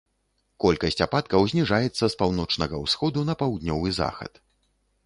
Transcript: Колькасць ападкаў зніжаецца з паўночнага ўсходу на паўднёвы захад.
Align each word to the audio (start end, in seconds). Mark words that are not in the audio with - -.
Колькасць 0.63 1.03
ападкаў 1.05 1.45
зніжаецца 1.51 2.01
з 2.01 2.09
паўночнага 2.23 2.75
ўсходу 2.87 3.19
на 3.31 3.39
паўднёвы 3.45 3.89
захад. 4.01 4.33